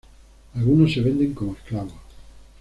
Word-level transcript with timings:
Algunos 0.55 0.93
se 0.93 1.01
venden 1.01 1.35
como 1.35 1.53
esclavos. 1.53 1.93